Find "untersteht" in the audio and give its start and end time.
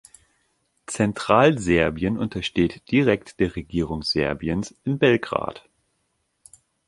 2.17-2.89